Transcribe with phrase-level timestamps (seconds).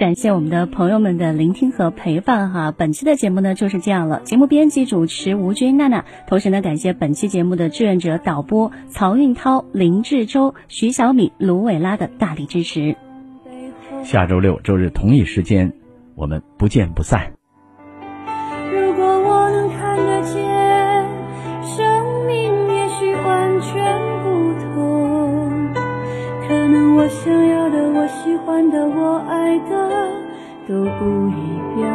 [0.00, 4.22] 感谢我们的朋友们的聆听和陪伴哈，本期的节目呢就是这样了。
[4.24, 12.96] 节目编辑主持吴军娜娜，同时呢感谢本期节目的志愿者导播曹运涛、林志洲、徐小敏、卢伟拉的大力支持。
[14.02, 15.74] 下周六周日同一时间，
[16.14, 17.34] 我们不见不散。
[18.72, 21.06] 如果我能看得见，
[21.62, 24.09] 生命也许完全
[28.44, 29.72] 欢的，我爱的
[30.68, 31.40] 都不一
[31.82, 31.88] 样。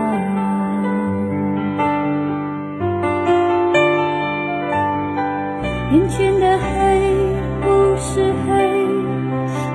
[5.91, 6.65] 眼前的黑
[7.61, 8.49] 不是黑，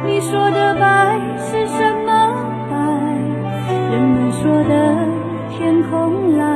[0.06, 2.08] 你说的白是什么
[2.70, 2.76] 白？
[3.90, 4.74] 人们说的
[5.50, 6.48] 天空蓝，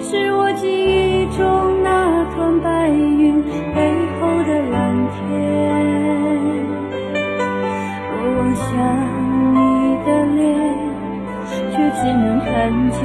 [0.00, 2.75] 是我记忆中那团白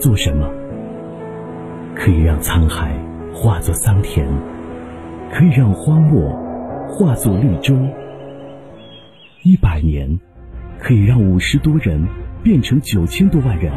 [0.00, 0.48] 做什么？
[1.94, 2.90] 可以让沧海
[3.34, 4.26] 化作桑田，
[5.30, 6.32] 可以让荒漠
[6.88, 7.76] 化作绿洲。
[9.42, 10.18] 一百年
[10.78, 12.02] 可以让五十多人
[12.42, 13.70] 变成九千多万人，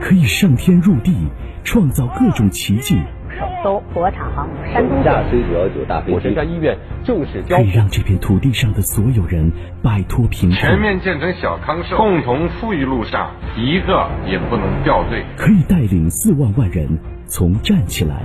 [0.00, 1.12] 可以上天入地，
[1.64, 2.96] 创造各种奇迹，
[3.38, 5.04] 首艘国产航母山东舰。
[5.04, 6.36] 驾驶者九大飞火神机。
[6.36, 7.72] 山医院正式交付可以。
[7.72, 9.50] 让这片土地上的所有人
[9.82, 15.24] 摆脱贫全，面建成小康社会，共同富裕路上一个也不能掉队。
[15.36, 18.22] 可以带领四万万人从站起来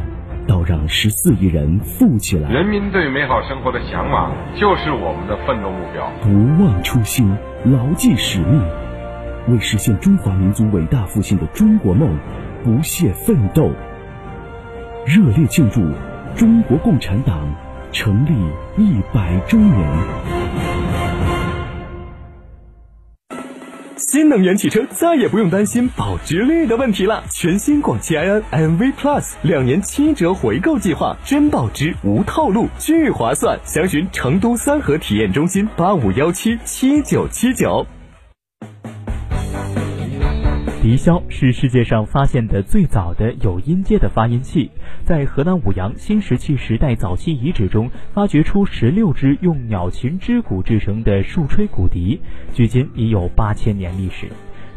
[0.47, 2.49] 到让十四亿人富起来。
[2.49, 6.09] 人民对美好生活的向往，就是我们的奋斗目标。
[6.21, 8.61] 不忘初心，牢记使命，
[9.49, 12.17] 为实现中华民族伟大复兴的中国梦
[12.63, 13.71] 不懈奋斗。
[15.07, 15.79] 热烈庆祝
[16.35, 17.49] 中国共产党
[17.93, 18.33] 成立
[18.75, 19.87] 一百周年！
[23.95, 27.23] 新能源汽车再也不用担心保值率的问题了。
[27.31, 33.57] 全新广汽埃安 MV Plus 两年七折回购计划，真保值无套路，巨划算。
[33.63, 37.87] 详询成都三河体验中心八五幺七七九七九。
[40.87, 44.71] 笛箫是世界上发现的最早的有音阶的发音器，
[45.03, 52.21] 在河南舞阳新石器时代早期遗址中发掘出十六只用鸟禽之骨制成的竖吹骨笛，
[52.53, 54.27] 距今已有八千年历史。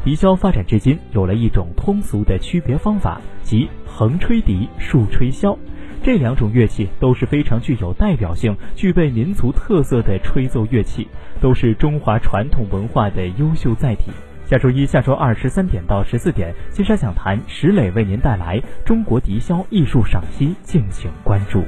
[0.05, 5.57] 笛箫发展至今，有了一种通俗的区别方法，即横吹笛、竖吹箫。
[6.03, 11.07] 这两种乐器都是非常具有代表性、具备民族特色的吹奏乐器，
[11.41, 14.11] 都是中华传统文化的优秀载体。
[14.51, 21.63] 下周一、下周二十三点到十四点，金沙讲坛石磊为您带来中国笛箫艺术赏析，敬请关注。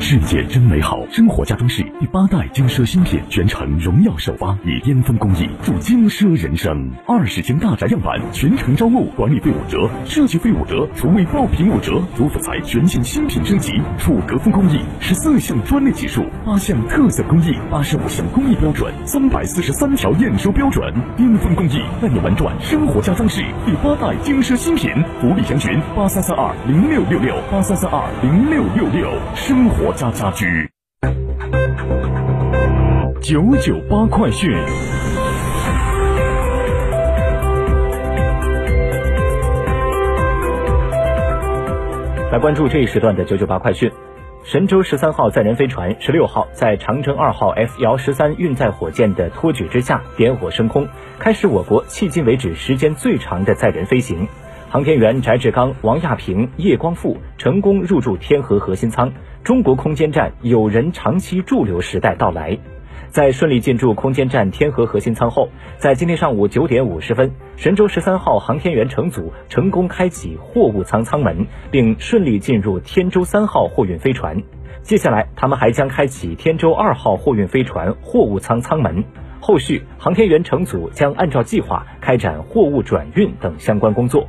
[0.00, 6.90] 世界真美好，生活家装饰第八代精奢新品全程荣耀首发，以巅峰工艺助精奢人生。
[7.06, 12.00] 二十间大宅样板全程招募，管理费五折，设计费五折，厨卫爆品五折。
[12.16, 24.90] 主辅材全线新品升级，楚格风工艺，十四项专利技术，八项特色工艺，八十五项工艺标准，三百四十三条验收标准，巅峰工艺带你玩转生活家装饰第八代精奢新品。
[25.20, 30.70] 福利详询八三三二零六六六八三三二零六六六，生活家家居。
[33.20, 34.50] 九九八快讯。
[42.30, 43.90] 来关注这一时段的九九八快讯。
[44.44, 50.88] 神舟十三号载人飞船十六号在长征二号 F 遥十三运载火箭的托举之下点火升空，
[51.18, 54.26] 开始我国迄今为止时间最长的载人飞行。
[54.70, 59.12] 航天员翟志刚、王亚平、叶光富成功入驻天河核心舱，
[59.44, 62.58] 中国空间站有人长期驻留时代到来。
[63.08, 65.48] 在顺利进驻空间站天河核心舱后，
[65.78, 74.42] 在今天上午九点五十分，神舟十三号航天员乘组成功开启货物舱舱门，并顺利进入天舟三号货运飞船。
[74.82, 79.02] 接下来，他们还将开启天舟二号货运飞船货物舱舱门。
[79.40, 84.28] 后续，航天员乘组将按照计划开展货物转运等相关工作。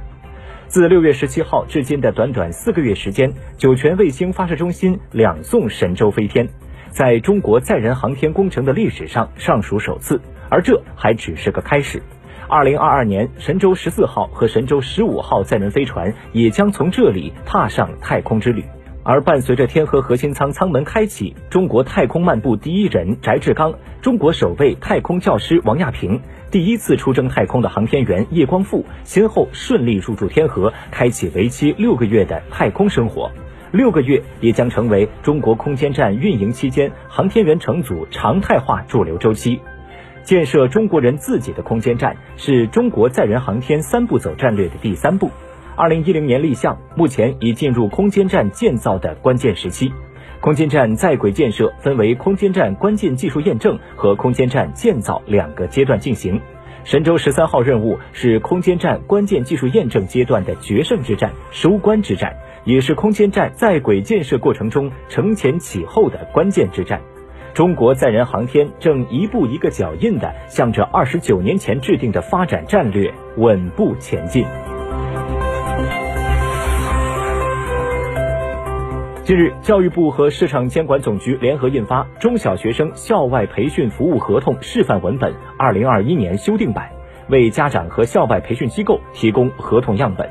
[0.69, 6.48] 自六月十七号至今的短短四个月时间，酒泉卫星发射中心两送神舟飞天，
[6.92, 12.00] 在中国载人航天工程的历史上尚属首次，而这还只是个开始。
[12.48, 18.63] 二零二二年，神舟十四号和神舟十五号载人飞船也将从这里踏上太空之旅。
[19.04, 33.31] 而伴随着天河核心舱舱门开启，中国太空漫步第一人翟志刚，中国首位太空教师王亚平，第一次出征太空的航天员叶光富，先后顺利入驻天河，开启为期六个月的太空生活。
[33.72, 39.60] 六个月也将成为中国空间站运营期间航天员乘组常态化驻留周期。
[40.24, 45.31] 建设中国人自己的空间站，是中国载人航天三步走战略的第三步。
[45.79, 49.89] 二零一零年立项，目前已进入空间站建造的关键时期。
[50.41, 56.41] 空间站在轨建设分为空间站关键技术验证和空间站建造两个阶段进行。
[56.83, 62.35] 神舟十三号任务是空间站关键技术验证阶段的决胜之战、收官之战，
[62.65, 66.99] 也是空间站在轨建设过程中承前启后的关键之战。
[67.53, 74.45] 中国载人航天正一步一个脚印地向着二十九年前制定的发展战略稳步前进。
[79.29, 86.89] 近日，教育部和市场监管总局联合印发《中小学生校外培训服务合同示范文本（二零二一年修订版）》，
[87.31, 90.27] 为家长和校外培训机构提供合同样本。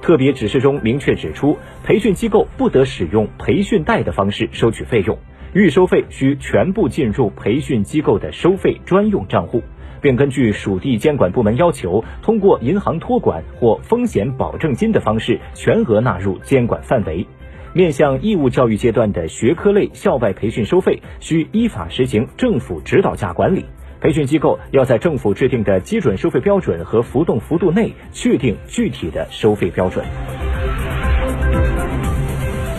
[0.00, 5.18] 特别指示中明确指出，培训机构不得使用培训贷的方式收取费用，
[5.52, 9.62] 预收费需全部进入培训机构的收费专用账户，
[10.00, 17.26] 并根据属地监管部门要求，通过银行托管或风险保证金的方式全额纳入监管范围。
[17.72, 23.64] 面向义务教育阶段的学科类校外培训收费，需依法实行政府指导价管理。
[24.00, 30.04] 培训机构要在政府制定的基准收费标准和浮动幅度内确定具体的收费标准。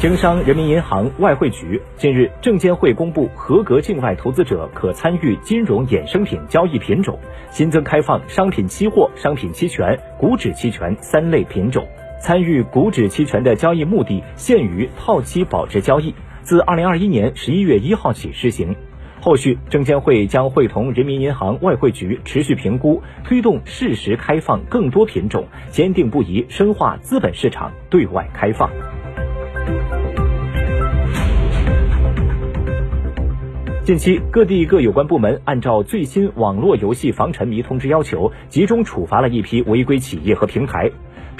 [0.01, 7.19] 经商人民银行外汇局近日，证监会公布合格境外投资者可参与金融衍生品交易品种，
[7.51, 11.87] 新增开放商品期货、商品期权、股指期权三类品种。
[12.21, 16.13] 参与股指期权的交易目的限于套期保值交易，
[16.43, 18.75] 自二零二一年十一月一号起施行。
[19.19, 28.69] 后续证监会将会同人民银行外汇局持续评估，推动适时开放更多品种，坚定不移深化资本市场对外开放。
[33.83, 40.91] 近期，各地各有关部门按照最新网络游戏防沉迷通知要求，集中处罚了一批违规企业和平台。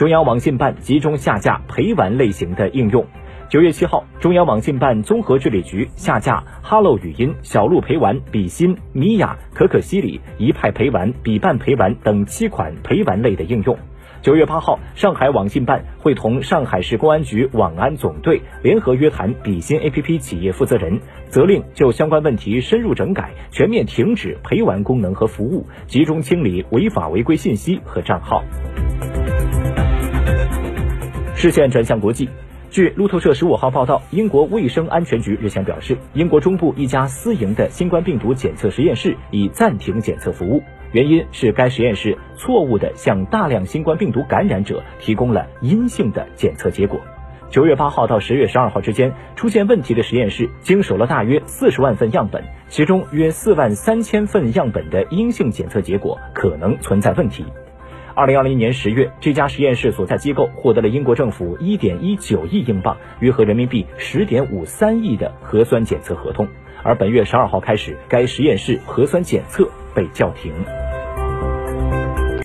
[0.01, 3.05] 中央网信办集中下架陪玩类型的应用。
[3.49, 13.77] 九月七号，中央网信办综合治理局下架 Hello 语音、小鹿陪玩、比心、米娅、可可西里、一派陪玩、比伴陪玩等七款陪玩类的应用。
[14.23, 28.43] 九月八号，上海网信办会同上海市公安局网安总队联合约谈比心 APP 企业负责人，责令就相关问题深入整改，全面停止陪玩功能和服务，集中清理违法违规信息和账号。
[31.41, 32.29] 视线转向国际，
[32.69, 40.61] 据路透社十五号报道，英国卫生安全局日前表示，英国中部一家私营的新冠病毒检测实验室已暂停检测服务。
[40.91, 47.01] 原因是该实验室错误地向大量新冠病毒感染者提供了阴性的检测结果。
[47.49, 57.43] 九月八号到十月十二号之间，出现问题的实验室经手了大约四十万份样本，其中约四万三千份样本的阴性检测结果可能存在问题。
[58.13, 66.47] 二零二零年十月，这家实验室所在机构获得了英国政府一点一九亿英镑（约合人民币十点五三亿）的核酸检测合同，
[66.83, 70.51] 而本月十二号开始，该实验室核酸检测被叫停。